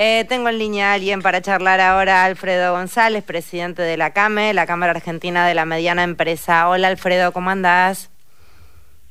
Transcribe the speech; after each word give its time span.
Eh, 0.00 0.24
tengo 0.28 0.48
en 0.48 0.58
línea 0.58 0.92
a 0.92 0.94
alguien 0.94 1.22
para 1.22 1.42
charlar 1.42 1.80
ahora, 1.80 2.24
Alfredo 2.24 2.72
González, 2.72 3.24
presidente 3.24 3.82
de 3.82 3.96
la 3.96 4.12
CAME, 4.12 4.54
la 4.54 4.64
Cámara 4.64 4.92
Argentina 4.92 5.44
de 5.44 5.54
la 5.54 5.64
Mediana 5.64 6.04
Empresa. 6.04 6.68
Hola 6.68 6.86
Alfredo, 6.86 7.32
¿cómo 7.32 7.50
andás? 7.50 8.08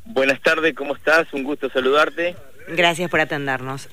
Buenas 0.05 0.41
tardes, 0.41 0.73
¿cómo 0.75 0.95
estás? 0.95 1.27
Un 1.33 1.43
gusto 1.43 1.69
saludarte. 1.69 2.37
Gracias 2.69 3.11
por 3.11 3.19
atendernos. 3.19 3.89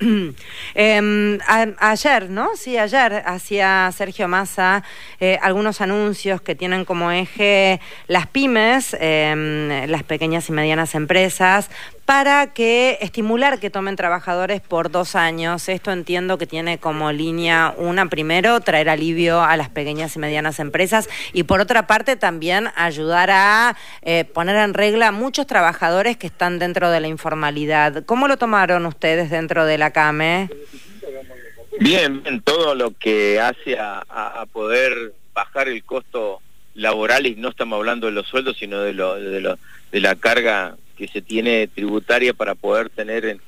eh, 0.74 1.38
ayer, 1.78 2.28
¿no? 2.28 2.50
Sí, 2.56 2.76
ayer 2.76 3.22
hacía 3.24 3.90
Sergio 3.96 4.28
Massa 4.28 4.84
eh, 5.20 5.38
algunos 5.40 5.80
anuncios 5.80 6.42
que 6.42 6.54
tienen 6.54 6.84
como 6.84 7.10
eje 7.10 7.80
las 8.06 8.26
pymes, 8.26 8.94
eh, 9.00 9.86
las 9.88 10.02
pequeñas 10.02 10.48
y 10.50 10.52
medianas 10.52 10.94
empresas, 10.94 11.70
para 12.08 12.54
que 12.54 12.96
estimular 13.02 13.60
que 13.60 13.68
tomen 13.68 13.94
trabajadores 13.94 14.62
por 14.62 14.90
dos 14.90 15.14
años. 15.14 15.68
Esto 15.68 15.92
entiendo 15.92 16.38
que 16.38 16.46
tiene 16.46 16.78
como 16.78 17.12
línea 17.12 17.74
una, 17.76 18.08
primero, 18.08 18.58
traer 18.60 18.88
alivio 18.88 19.42
a 19.42 19.58
las 19.58 19.68
pequeñas 19.68 20.16
y 20.16 20.18
medianas 20.18 20.58
empresas 20.58 21.06
y 21.34 21.42
por 21.42 21.60
otra 21.60 21.86
parte 21.86 22.16
también 22.16 22.70
ayudar 22.76 23.30
a 23.30 23.76
eh, 24.00 24.24
poner 24.24 24.56
en 24.56 24.72
regla 24.72 25.08
a 25.08 25.12
muchos 25.12 25.46
trabajadores 25.46 26.16
que 26.16 26.28
están 26.28 26.58
dentro 26.58 26.90
de 26.90 27.00
la 27.00 27.08
informalidad. 27.08 28.02
¿Cómo 28.06 28.26
lo 28.26 28.38
tomaron 28.38 28.86
ustedes 28.86 29.28
dentro 29.28 29.66
de 29.66 29.76
la 29.76 29.90
CAME? 29.90 30.48
Bien, 31.78 32.22
bien, 32.22 32.40
todo 32.40 32.74
lo 32.74 32.92
que 32.92 33.38
hace 33.38 33.78
a, 33.78 34.46
poder 34.50 35.12
bajar 35.34 35.68
el 35.68 35.84
costo 35.84 36.40
laboral 36.72 37.26
y 37.26 37.34
no 37.34 37.50
estamos 37.50 37.76
hablando 37.76 38.06
de 38.06 38.14
los 38.14 38.26
sueldos, 38.26 38.56
sino 38.56 38.80
de, 38.80 38.94
lo, 38.94 39.16
de, 39.16 39.42
lo, 39.42 39.58
de 39.92 40.00
la 40.00 40.14
carga 40.14 40.74
que 40.98 41.08
se 41.08 41.22
tiene 41.22 41.68
tributaria 41.68 42.34
para 42.34 42.56
poder 42.56 42.90
tener 42.90 43.38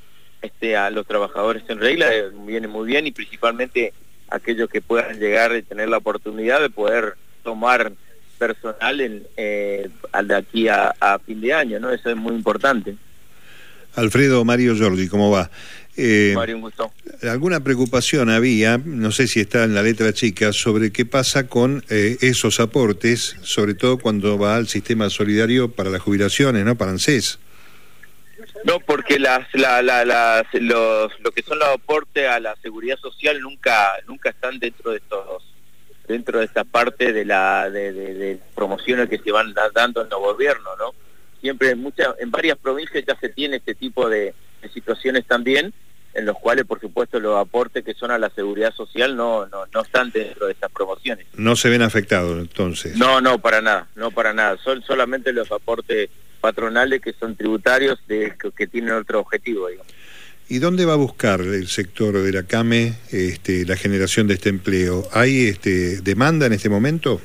este, 0.41 0.77
a 0.77 0.88
los 0.91 1.06
trabajadores 1.06 1.64
en 1.68 1.80
regla 1.80 2.14
eh, 2.14 2.30
viene 2.46 2.68
muy 2.68 2.86
bien 2.86 3.06
y 3.06 3.10
principalmente 3.10 3.92
aquellos 4.28 4.70
que 4.70 4.80
puedan 4.80 5.18
llegar 5.18 5.55
y 5.56 5.62
tener 5.62 5.88
la 5.88 5.98
oportunidad 5.98 6.60
de 6.60 6.70
poder 6.70 7.16
tomar 7.42 7.92
personal 8.38 9.27
eh, 9.36 9.91
de 10.25 10.34
aquí 10.34 10.69
a, 10.69 11.19
fin 11.27 11.41
de 11.41 11.52
año, 11.52 11.80
¿no? 11.80 11.91
Eso 11.91 12.08
es 12.08 12.16
muy 12.16 12.34
importante. 12.34 12.97
Alfredo 13.94 14.44
Mario 14.44 14.77
Jordi, 14.78 15.08
¿cómo 15.08 15.30
va? 15.30 15.50
Eh, 15.96 16.33
Mario, 16.34 16.56
un 16.56 16.62
gusto. 16.62 16.92
Alguna 17.22 17.60
preocupación 17.60 18.30
había, 18.30 18.78
no 18.78 19.12
sé 19.12 19.27
si 19.27 19.41
está 19.41 19.64
en 19.64 19.74
la 19.74 19.82
letra 19.82 20.12
chica, 20.12 20.52
sobre 20.52 20.92
qué 20.92 21.05
pasa 21.05 21.47
con 21.47 21.84
eh, 21.91 22.16
esos 22.20 22.60
aportes, 22.60 23.36
sobre 23.42 23.74
todo 23.74 23.98
cuando 23.98 24.38
va 24.38 24.56
al 24.56 24.69
sistema 24.69 25.10
solidario 25.10 25.70
para 25.70 25.91
las 25.91 26.00
jubilaciones, 26.00 26.64
¿no? 26.64 26.77
Para 26.77 26.92
ANSES. 26.92 27.38
No, 28.64 28.78
porque 28.80 29.19
las, 29.19 29.47
la, 29.55 29.82
la, 29.82 30.04
las, 30.04 30.47
los, 30.52 31.12
lo 31.20 31.32
que 31.32 31.42
son 31.42 31.58
los 31.58 31.69
aportes 31.69 32.28
a 32.28 32.41
la 32.41 32.56
seguridad 32.62 32.98
social 32.98 33.41
nunca, 33.41 33.92
nunca 34.06 34.30
están 34.30 34.58
dentro 34.58 34.91
de 34.91 34.98
estos, 34.98 35.42
dentro 36.06 36.38
de 36.38 36.44
esta 36.44 36.64
parte 36.64 37.12
de 37.12 37.25
la, 37.25 37.70
de, 37.70 37.92
de, 37.92 38.38
promociones 38.54 39.08
que 39.08 39.19
se 39.19 39.32
van 39.32 39.54
dando 39.75 40.02
en 40.02 40.08
los 40.08 40.20
gobiernos, 40.20 40.72
¿no? 40.78 40.94
Siempre 41.41 41.70
en 41.70 41.80
muchas, 41.80 42.08
en 42.19 42.30
varias 42.30 42.58
provincias 42.58 43.05
ya 43.06 43.16
se 43.19 43.28
tiene 43.28 43.56
este 43.56 43.74
tipo 43.74 44.08
de 44.08 44.34
situaciones 44.72 45.27
también 45.27 45.72
en 46.14 46.27
los 46.27 46.36
cuales, 46.38 46.64
por 46.64 46.80
supuesto, 46.80 47.20
los 47.20 47.38
aportes 47.38 47.84
que 47.84 47.94
son 47.94 48.10
a 48.10 48.19
la 48.19 48.30
seguridad 48.30 48.74
social 48.74 49.16
no, 49.16 49.47
no, 49.47 49.66
no 49.72 49.82
están 49.82 50.10
dentro 50.10 50.47
de 50.47 50.52
estas 50.52 50.70
promociones. 50.72 51.27
¿No 51.34 51.56
se 51.56 51.69
ven 51.69 51.82
afectados 51.82 52.38
entonces? 52.38 52.97
No, 52.97 53.20
no, 53.20 53.38
para 53.38 53.60
nada, 53.60 53.88
no 53.94 54.10
para 54.10 54.32
nada. 54.32 54.58
Son 54.58 54.82
solamente 54.82 55.32
los 55.32 55.50
aportes 55.52 56.10
patronales 56.41 57.00
que 57.00 57.12
son 57.12 57.36
tributarios 57.36 57.98
de, 58.08 58.34
que, 58.56 58.66
tienen 58.66 58.94
otro 58.94 59.20
objetivo, 59.20 59.69
digamos. 59.69 59.92
¿Y 60.48 60.58
dónde 60.58 60.84
va 60.84 60.94
a 60.94 60.97
buscar 60.97 61.41
el 61.42 61.69
sector 61.69 62.19
de 62.19 62.32
la 62.32 62.42
CAME 62.42 62.94
este, 63.12 63.64
la 63.64 63.77
generación 63.77 64.27
de 64.27 64.34
este 64.34 64.48
empleo? 64.48 65.06
¿Hay 65.12 65.47
este, 65.47 66.00
demanda 66.00 66.47
en 66.47 66.54
este 66.54 66.69
momento? 66.69 67.20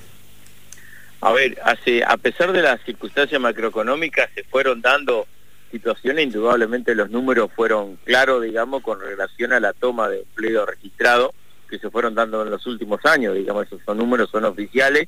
A 1.26 1.34
ver, 1.34 1.58
a 1.60 2.18
pesar 2.18 2.52
de 2.52 2.62
las 2.62 2.80
circunstancias 2.84 3.42
macroeconómicas, 3.42 4.30
se 4.36 4.44
fueron 4.44 4.80
dando 4.80 5.26
situación, 5.72 6.20
indudablemente 6.20 6.94
los 6.94 7.10
números 7.10 7.50
fueron 7.56 7.96
claros, 8.04 8.44
digamos, 8.44 8.84
con 8.84 9.00
relación 9.00 9.52
a 9.52 9.60
la 9.60 9.74
toma 9.74 10.08
de 10.08 10.20
empleo 10.20 10.68
registrado 10.68 11.34
que 11.68 11.80
se 11.80 11.90
fueron 11.90 12.14
dando 12.14 12.44
en 12.44 12.52
los 12.52 12.68
últimos 12.68 13.04
años, 13.08 13.34
digamos, 13.34 13.66
esos 13.66 13.98
números 13.98 14.30
son 14.30 14.46
oficiales 14.46 15.08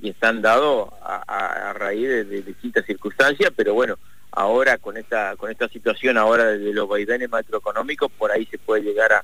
y 0.00 0.08
están 0.08 0.40
dados 0.40 0.88
a, 1.02 1.74
raíz 1.74 2.08
de, 2.08 2.24
distintas 2.40 2.86
circunstancias, 2.86 3.52
pero 3.54 3.74
bueno, 3.74 3.98
ahora 4.30 4.78
con 4.78 4.96
esta 4.96 5.36
con 5.36 5.50
esta 5.50 5.68
situación 5.68 6.16
ahora 6.16 6.46
de 6.46 6.72
los 6.72 6.88
vaivenes 6.88 7.28
macroeconómicos, 7.28 8.10
por 8.12 8.32
ahí 8.32 8.46
se 8.46 8.56
puede 8.56 8.84
llegar 8.84 9.12
a, 9.12 9.22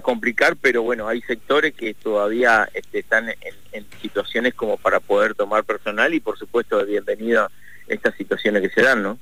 complicar, 0.00 0.56
pero 0.56 0.82
bueno, 0.82 1.08
hay 1.08 1.22
sectores 1.22 1.74
que 1.74 1.94
todavía 1.94 2.68
este, 2.74 2.98
están 2.98 3.28
en, 3.28 3.86
situaciones 4.00 4.54
como 4.54 4.76
para 4.78 5.00
poder 5.00 5.34
tomar 5.34 5.64
personal 5.64 6.14
y 6.14 6.20
por 6.20 6.38
supuesto 6.38 6.84
bienvenido 6.84 7.50
estas 7.88 8.14
situaciones 8.14 8.62
que 8.62 8.70
se 8.70 8.82
dan, 8.82 9.02
¿no? 9.02 9.18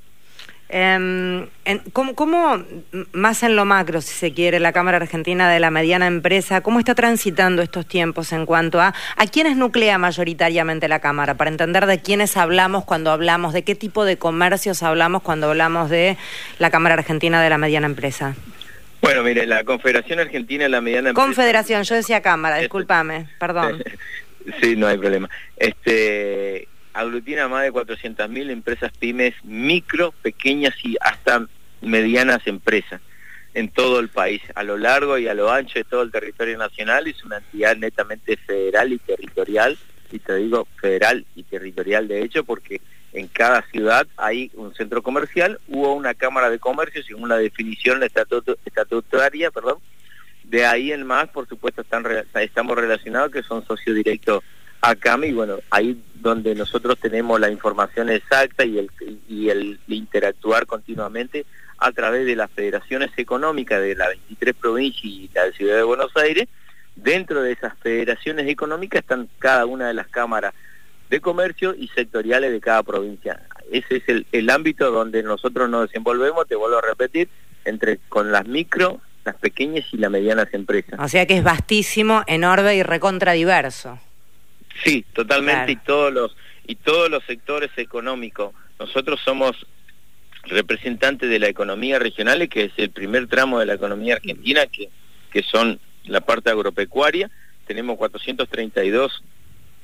Eh, 0.71 1.51
¿cómo, 1.93 2.65
más 3.13 3.43
en 3.43 3.57
lo 3.57 3.65
macro, 3.65 4.01
si 4.01 4.15
se 4.15 4.33
quiere, 4.33 4.61
la 4.61 4.73
Cámara 4.73 4.97
Argentina 4.97 5.51
de 5.51 5.61
la 5.61 5.71
Mediana 5.71 6.07
Empresa, 6.07 6.63
cómo 6.63 6.79
está 6.79 6.95
transitando 6.95 7.63
estos 7.63 7.87
tiempos 7.87 8.33
en 8.33 8.47
cuanto 8.47 8.81
a 8.81 8.95
a 9.17 9.27
quiénes 9.27 9.57
nuclea 9.57 9.99
mayoritariamente 9.99 10.89
la 10.89 11.01
Cámara, 11.01 11.35
para 11.35 11.51
entender 11.51 11.87
de 11.87 12.01
quiénes 12.01 12.37
hablamos 12.37 12.85
cuando 12.85 13.11
hablamos, 13.11 13.53
de 13.53 13.63
qué 13.63 13.75
tipo 13.75 14.05
de 14.05 14.17
comercios 14.17 14.83
hablamos 14.83 15.23
cuando 15.23 15.51
hablamos 15.51 15.91
de 15.91 16.17
la 16.59 16.71
Cámara 16.71 16.95
Argentina 16.95 17.43
de 17.43 17.51
la 17.51 17.59
Mediana 17.59 17.87
Empresa? 17.87 18.35
Bueno, 19.05 19.23
mire, 19.23 19.47
la 19.47 19.65
Confederación 19.65 20.19
Argentina 20.19 20.65
de 20.65 20.71
la 20.71 20.81
Mediana 20.81 21.11
Empresa... 21.11 21.27
Confederación, 21.27 21.83
yo 21.83 21.95
decía 21.95 22.23
Cámara, 22.23 22.57
discúlpame, 22.57 23.29
perdón. 23.39 23.85
sí, 24.63 24.77
no 24.77 24.87
hay 24.87 24.97
problema. 24.97 25.29
Este 25.59 26.69
aglutina 26.95 27.47
más 27.47 27.65
de 27.65 27.73
400.000 27.73 28.51
empresas 28.51 28.93
pymes, 28.99 29.35
micro, 29.43 30.13
pequeñas 30.23 30.75
y 30.83 30.97
hasta 31.03 31.47
medianas 31.83 32.47
empresas 32.47 33.03
en 33.53 33.69
todo 33.69 34.01
el 34.01 34.09
país, 34.09 34.41
a 34.55 34.63
lo 34.63 34.79
largo 34.79 35.19
y 35.19 35.29
a 35.29 35.35
lo 35.35 35.53
ancho 35.53 35.79
de 35.79 35.85
todo 35.85 36.01
el 36.01 36.11
territorio 36.11 36.57
nacional, 36.57 37.07
es 37.07 37.23
una 37.25 37.37
entidad 37.37 37.77
netamente 37.77 38.39
federal 38.39 38.91
y 38.91 38.99
territorial, 38.99 39.77
y 40.13 40.19
te 40.19 40.37
digo 40.37 40.67
federal 40.81 41.27
y 41.37 41.43
territorial 41.43 42.09
de 42.09 42.23
hecho, 42.23 42.43
porque 42.43 42.81
en 43.15 43.29
cada 43.29 43.63
ciudad 43.71 44.07
hay 44.17 44.51
un 44.55 44.75
centro 44.75 45.03
comercial, 45.03 45.61
hubo 45.69 45.95
una 45.95 46.15
cámara 46.15 46.51
de 46.51 46.59
comercio, 46.59 47.03
según 47.03 47.29
la 47.29 47.39
definición 47.39 48.03
estatutaria, 48.03 49.51
perdón, 49.53 49.79
de 50.43 50.67
ahí 50.67 50.93
en 50.93 51.07
más, 51.07 51.29
por 51.29 51.49
supuesto, 51.49 51.83
estamos 51.83 52.77
relacionados 52.77 53.31
que 53.31 53.43
son 53.43 53.65
socios 53.65 53.97
directos 53.97 54.43
a 54.81 54.95
CAMI, 54.97 55.29
y 55.29 55.33
bueno, 55.33 55.61
ahí 55.71 55.99
donde 56.17 56.55
nosotros 56.55 56.99
tenemos 56.99 57.41
la 57.41 57.51
información 57.51 58.11
exacta 58.11 58.65
y 58.65 58.79
el, 58.79 58.91
y 59.29 59.49
el 59.49 59.79
interactuar 59.89 60.67
continuamente 60.67 61.47
a 61.79 61.93
través 61.93 62.27
de 62.27 62.37
las 62.37 62.51
federaciones 62.51 63.11
económicas 63.17 63.81
de 63.81 63.95
las 63.95 64.09
23 64.09 64.55
provincias 64.57 65.05
y 65.05 65.31
la 65.33 65.51
Ciudad 65.53 65.77
de 65.77 65.83
Buenos 65.85 66.15
Aires. 66.17 66.49
Dentro 66.97 67.43
de 67.43 67.53
esas 67.53 67.79
federaciones 67.79 68.49
económicas 68.49 69.01
están 69.01 69.29
cada 69.39 69.67
una 69.67 69.89
de 69.89 69.95
las 69.95 70.09
cámaras 70.09 70.53
de 71.11 71.21
comercio 71.21 71.75
y 71.75 71.89
sectoriales 71.89 72.53
de 72.53 72.61
cada 72.61 72.83
provincia. 72.83 73.41
Ese 73.71 73.97
es 73.97 74.09
el, 74.09 74.27
el 74.33 74.51
ámbito 74.51 74.91
donde 74.91 75.23
nosotros 75.23 75.69
nos 75.69 75.89
desenvolvemos, 75.89 76.47
te 76.47 76.55
vuelvo 76.55 76.79
a 76.79 76.83
repetir, 76.83 77.29
entre 77.65 77.99
con 78.09 78.33
las 78.33 78.47
micro, 78.47 79.01
las 79.25 79.37
pequeñas 79.37 79.87
y 79.93 79.97
las 79.97 80.11
medianas 80.11 80.49
empresas. 80.53 80.99
O 81.01 81.09
sea 81.09 81.27
que 81.27 81.37
es 81.37 81.45
vastísimo, 81.45 82.23
enorme 82.27 82.77
y 82.77 82.83
recontradiverso. 82.83 83.99
Sí, 84.83 85.05
totalmente 85.13 85.73
y 85.73 85.77
todos 85.77 86.13
los 86.13 86.37
y 86.67 86.77
todos 86.77 87.11
los 87.11 87.25
sectores 87.25 87.71
económicos. 87.77 88.53
Nosotros 88.79 89.21
somos 89.25 89.67
representantes 90.45 91.29
de 91.29 91.39
la 91.39 91.49
economía 91.49 91.99
regional, 91.99 92.49
que 92.49 92.65
es 92.65 92.73
el 92.77 92.91
primer 92.91 93.29
tramo 93.29 93.59
de 93.59 93.67
la 93.67 93.75
economía 93.75 94.15
argentina, 94.15 94.67
que, 94.67 94.89
que 95.31 95.43
son 95.43 95.79
la 96.05 96.21
parte 96.21 96.51
agropecuaria. 96.51 97.31
Tenemos 97.67 97.97
432 97.97 99.23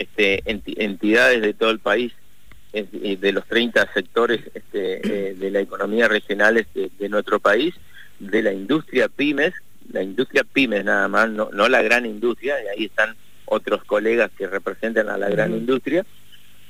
este, 0.00 0.42
entidades 0.46 1.42
de 1.42 1.52
todo 1.52 1.70
el 1.70 1.78
país, 1.78 2.12
de 2.72 3.32
los 3.32 3.46
30 3.46 3.92
sectores 3.92 4.40
este, 4.54 5.30
eh, 5.30 5.34
de 5.34 5.50
la 5.50 5.60
economía 5.60 6.08
regional 6.08 6.56
este, 6.56 6.90
de 6.98 7.08
nuestro 7.08 7.38
país, 7.38 7.74
de 8.18 8.42
la 8.42 8.52
industria 8.52 9.08
pymes, 9.08 9.52
la 9.92 10.02
industria 10.02 10.44
pymes 10.44 10.84
nada 10.84 11.06
más, 11.08 11.28
no, 11.30 11.50
no 11.52 11.68
la 11.68 11.82
gran 11.82 12.06
industria, 12.06 12.56
y 12.62 12.68
ahí 12.68 12.84
están 12.86 13.14
otros 13.44 13.84
colegas 13.84 14.30
que 14.38 14.46
representan 14.46 15.10
a 15.10 15.18
la 15.18 15.28
gran 15.28 15.52
industria, 15.52 16.06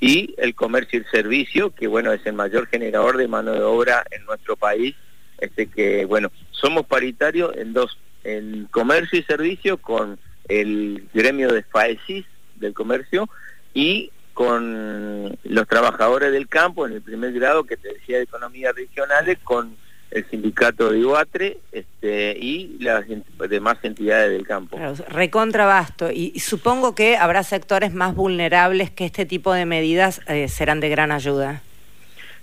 y 0.01 0.35
el 0.39 0.55
comercio 0.55 0.99
y 0.99 1.03
el 1.03 1.11
servicio, 1.11 1.71
que 1.71 1.87
bueno, 1.87 2.13
es 2.13 2.25
el 2.25 2.33
mayor 2.33 2.67
generador 2.67 3.17
de 3.17 3.29
mano 3.29 3.53
de 3.53 3.63
obra 3.63 4.03
en 4.11 4.25
nuestro 4.25 4.57
país, 4.57 4.97
este 5.39 5.69
que 5.69 6.05
bueno, 6.05 6.33
somos 6.51 6.85
paritarios 6.87 7.57
en 7.57 7.75
dos, 7.75 7.97
en 8.25 8.67
comercio 8.73 9.21
y 9.21 9.23
servicio 9.23 9.77
con 9.77 10.19
el 10.49 11.07
gremio 11.15 11.53
de 11.53 11.63
FAESIS 11.63 12.25
del 12.61 12.75
comercio 12.75 13.29
y 13.75 14.11
con 14.35 15.37
los 15.45 15.69
trabajadores 15.69 16.33
del 16.33 16.49
campo 16.49 16.87
en 16.87 16.95
el 16.95 17.03
primer 17.03 17.33
grado 17.33 17.65
que 17.65 17.77
te 17.77 17.93
decía 17.93 18.19
de 18.19 18.23
economía 18.23 18.73
regionales 18.73 19.39
con 19.43 19.77
el 20.11 20.29
sindicato 20.29 20.91
de 20.91 20.99
Iguatre 20.99 21.59
este, 21.73 22.37
y 22.41 22.79
las 22.81 23.05
demás 23.49 23.79
entidades 23.83 24.31
del 24.31 24.47
campo. 24.47 24.77
Claro, 24.77 24.95
recontrabasto. 25.09 26.11
Y, 26.11 26.39
supongo 26.41 26.95
que 26.95 27.17
habrá 27.17 27.43
sectores 27.43 27.93
más 27.93 28.15
vulnerables 28.15 28.91
que 28.91 29.05
este 29.05 29.25
tipo 29.25 29.53
de 29.53 29.67
medidas 29.67 30.21
eh, 30.27 30.49
serán 30.49 30.81
de 30.81 30.89
gran 30.89 31.13
ayuda. 31.13 31.63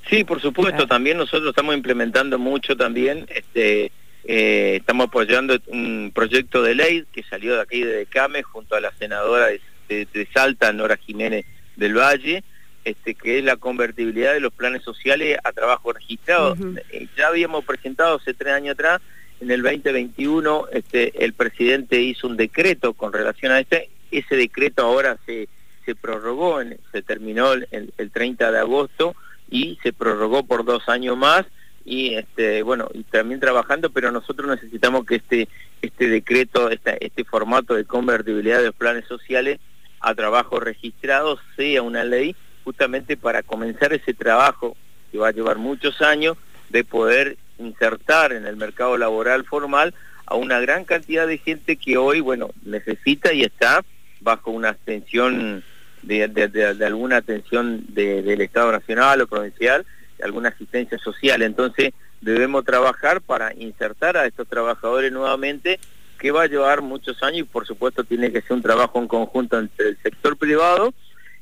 Sí, 0.10 0.24
por 0.24 0.42
supuesto. 0.42 0.88
También 0.88 1.18
nosotros 1.18 1.50
estamos 1.50 1.76
implementando 1.76 2.40
mucho 2.40 2.78
también. 2.78 3.26
Este, 3.30 3.92
eh, 4.24 4.78
estamos 4.78 5.08
apoyando 5.08 5.58
un 5.68 6.12
proyecto 6.14 6.62
de 6.62 6.76
ley 6.76 7.06
que 7.12 7.24
salió 7.24 7.56
de 7.56 7.62
aquí 7.62 7.84
de 7.84 8.06
Came 8.06 8.44
junto 8.44 8.76
a 8.76 8.82
la 8.82 8.92
senadora 8.94 9.48
de, 9.48 9.60
de 9.88 10.28
Salta, 10.34 10.72
Nora 10.74 10.98
Jiménez 10.98 11.46
del 11.76 11.98
Valle 11.98 12.44
este, 12.88 13.16
que 13.16 13.40
es 13.40 13.44
la 13.44 13.58
convertibilidad 13.58 14.34
de 14.34 14.40
los 14.40 14.54
planes 14.54 14.82
sociales 14.82 15.38
a 15.44 15.52
trabajo 15.52 15.92
registrado. 15.92 16.56
Eh, 16.92 17.08
ya 17.18 17.28
habíamos 17.28 17.66
presentado 17.66 18.16
hace 18.16 18.34
tres 18.34 18.54
años 18.54 18.76
atrás, 18.76 19.02
en 19.42 19.52
el 19.52 19.62
2021 19.62 20.68
este, 20.72 21.26
el 21.26 21.34
presidente 21.34 22.02
hizo 22.02 22.28
un 22.28 22.38
decreto 22.38 22.94
con 22.94 23.12
relación 23.12 23.52
a 23.52 23.60
este, 23.60 23.90
ese 24.10 24.38
decreto 24.38 24.84
ahora 24.84 25.18
se, 25.26 25.50
se 25.86 25.96
prorrogó, 25.96 26.60
se 26.94 27.02
terminó 27.02 27.52
el, 27.52 27.92
30 28.14 28.52
de 28.54 28.60
agosto 28.60 29.16
y 29.52 29.78
se 29.84 29.92
prorrogó 29.92 30.44
por 30.44 30.64
dos 30.64 30.88
años 30.88 31.18
más. 31.18 31.46
Y 31.84 32.16
este 32.16 32.64
bueno 32.64 32.90
y 32.94 33.04
también 33.04 33.40
trabajando 33.40 33.90
pero 33.90 34.12
nosotros 34.12 34.50
necesitamos 34.50 35.06
que 35.06 35.16
este 35.16 35.48
este 35.82 36.10
decreto 36.10 36.70
este 36.70 37.24
formato 37.24 37.76
de 37.76 37.86
convertibilidad 37.86 38.60
de 38.60 38.66
los 38.66 38.76
planes 38.76 39.06
sociales 39.08 39.60
a 40.08 40.16
trabajo 40.16 40.60
registrado 40.62 41.38
sea 41.58 41.82
una 41.82 42.06
ley 42.06 42.34
justamente 42.64 43.18
para 43.18 43.44
comenzar 43.44 43.92
ese 43.92 44.14
trabajo 44.14 44.78
que 45.12 45.18
va 45.18 45.30
a 45.30 45.34
llevar 45.34 45.58
muchos 45.58 46.02
años 46.02 46.38
de 46.70 46.86
poder 46.86 47.38
insertar 47.60 48.32
en 48.32 48.46
el 48.46 48.56
mercado 48.56 48.98
laboral 48.98 49.44
formal 49.44 49.94
a 50.26 50.36
una 50.36 50.62
gran 50.62 50.86
cantidad 50.86 51.28
de 51.28 51.38
gente 51.38 51.76
que 51.76 51.98
hoy, 51.98 52.22
bueno, 52.22 52.52
necesita 52.64 53.34
y 53.34 53.42
está 53.42 53.84
bajo 54.22 54.52
una 54.52 54.70
atención 54.70 55.64
de, 56.04 56.76
alguna 56.86 57.18
atención 57.18 57.84
del 57.90 58.40
Estado 58.40 58.72
Nacional 58.72 59.22
o 59.22 59.28
provincial, 59.28 59.86
de 60.18 60.24
alguna 60.24 60.50
asistencia 60.50 60.98
social. 61.00 61.42
Entonces, 61.42 61.94
debemos 62.22 62.64
trabajar 62.64 63.20
para 63.20 63.54
insertar 63.54 64.16
a 64.16 64.26
estos 64.26 64.48
trabajadores 64.48 65.12
nuevamente, 65.12 65.80
que 66.18 66.32
va 66.32 66.44
a 66.44 66.48
llevar 66.48 66.82
muchos 66.82 67.22
años 67.24 67.40
y 67.40 67.44
por 67.44 67.66
supuesto 67.66 68.04
tiene 68.04 68.32
que 68.32 68.42
ser 68.42 68.54
un 68.54 68.62
trabajo 68.62 69.00
en 69.00 69.08
conjunto 69.08 69.60
entre 69.60 69.90
el 69.90 69.98
sector 70.02 70.38
privado 70.38 70.94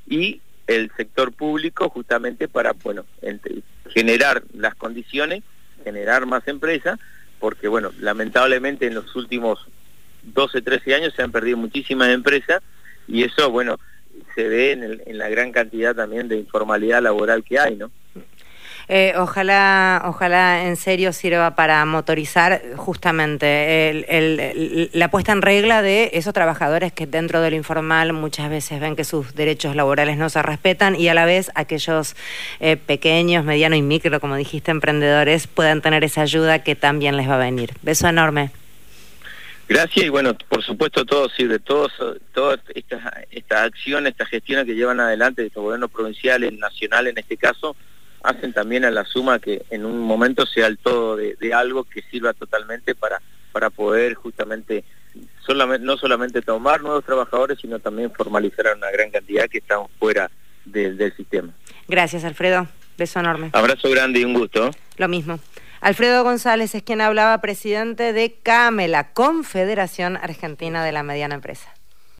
y 0.08 0.42
el 0.68 0.92
sector 0.98 1.32
público 1.32 1.90
justamente 1.90 2.48
para 2.48 2.74
bueno 2.74 3.06
generar 3.90 4.44
las 4.54 4.76
condiciones 4.76 5.44
generar 5.84 6.26
más 6.26 6.48
empresas 6.48 7.00
porque 7.40 7.68
bueno 7.68 7.92
lamentablemente 8.00 8.88
en 8.88 8.96
los 8.96 9.16
últimos 9.16 9.68
12 10.24 10.62
13 10.62 10.96
años 10.96 11.14
se 11.16 11.22
han 11.22 11.32
perdido 11.32 11.58
muchísimas 11.58 12.10
empresas 12.10 12.62
y 13.08 13.24
eso 13.24 13.50
bueno 13.52 13.80
se 14.34 14.48
ve 14.48 14.72
en, 14.72 15.02
en 15.06 15.18
la 15.18 15.30
gran 15.30 15.52
cantidad 15.52 15.96
también 15.96 16.28
de 16.28 16.38
informalidad 16.38 17.02
laboral 17.02 17.44
que 17.44 17.60
hay 17.60 17.76
no 17.76 17.92
eh, 18.88 19.14
ojalá, 19.18 20.04
ojalá 20.06 20.66
en 20.66 20.76
serio 20.76 21.12
sirva 21.14 21.56
para 21.56 21.84
motorizar 21.86 22.62
justamente 22.76 24.06
la 24.94 25.10
puesta 25.10 25.32
en 25.32 25.42
regla 25.42 25.82
de 25.82 26.12
esos 26.14 26.34
trabajadores 26.34 26.94
que 26.94 27.08
dentro 27.08 27.42
de 27.42 27.50
lo 27.50 27.56
informal 27.56 28.14
muchas 28.14 28.50
veces 28.50 28.80
ven 28.80 28.96
que 28.96 29.04
sus 29.04 29.34
derechos 29.34 29.76
laborales 29.76 30.18
no 30.18 30.30
se 30.30 30.42
respetan 30.42 30.96
y 30.96 31.08
a 31.08 31.14
la 31.14 31.26
vez 31.26 31.52
aquellos 31.56 32.16
eh, 32.60 32.78
pequeños, 32.78 33.44
medianos 33.44 33.80
y 33.80 33.82
micro, 33.82 34.20
como 34.20 34.36
dijiste, 34.36 34.72
emprendedores 34.72 35.48
puedan 35.48 35.82
tener 35.82 36.04
esa 36.04 36.22
ayuda 36.22 36.64
que 36.64 36.76
también 36.76 37.18
les 37.18 37.28
va 37.30 37.36
a 37.36 37.40
venir. 37.40 37.72
Beso 37.82 38.08
enorme. 38.08 38.52
Gracias 39.68 40.06
y 40.06 40.10
bueno, 40.10 40.38
por 40.48 40.64
supuesto 40.64 41.06
todos, 41.06 41.34
sí, 41.36 41.46
de 41.46 41.58
todos, 41.58 41.92
todas 42.34 42.60
estas 42.76 43.02
esta 43.32 43.64
acciones, 43.64 44.12
estas 44.12 44.30
gestiones 44.30 44.66
que 44.66 44.76
llevan 44.76 45.00
adelante 45.00 45.42
de 45.42 45.50
gobierno 45.50 45.88
provincial, 45.88 46.44
el 46.44 46.60
nacional 46.60 47.08
en 47.08 47.18
este 47.18 47.36
caso, 47.36 47.76
hacen 48.26 48.54
también 48.54 48.86
a 48.86 48.92
la 48.92 49.06
suma 49.06 49.40
que 49.40 49.66
en 49.70 49.86
un 49.86 50.00
momento 50.00 50.46
sea 50.46 50.68
el 50.68 50.78
todo 50.78 51.16
de, 51.16 51.54
algo 51.54 51.84
que 51.84 52.02
sirva 52.04 52.34
totalmente 52.34 52.96
para, 52.96 53.22
para 53.52 53.70
poder 53.70 54.16
justamente 54.16 54.84
solamente, 55.46 55.86
no 55.86 55.98
solamente 55.98 56.42
tomar 56.42 56.82
nuevos 56.82 57.06
trabajadores, 57.06 57.60
sino 57.60 57.80
también 57.80 58.12
formalizar 58.12 58.68
a 58.68 58.74
una 58.74 58.92
gran 58.92 59.12
cantidad 59.12 59.48
que 59.48 59.60
están 59.60 59.88
fuera 60.00 60.30
del 60.66 61.14
sistema. 61.16 61.54
Gracias, 61.88 62.24
Alfredo. 62.24 62.68
Beso 62.98 63.20
enorme. 63.20 63.50
Abrazo 63.54 63.90
grande 63.90 64.20
y 64.20 64.26
un 64.26 64.34
gusto. 64.34 64.72
Lo 64.98 65.08
mismo. 65.08 65.40
Alfredo 65.82 66.24
González 66.24 66.74
es 66.74 66.82
quien 66.82 67.02
hablaba, 67.02 67.40
presidente 67.42 68.14
de 68.14 68.40
CAME, 68.42 68.88
la 68.88 69.12
Confederación 69.14 70.18
Argentina 70.18 70.84
de 70.84 70.92
la 70.92 71.04
Mediana 71.04 71.36
Empresa. 71.36 71.74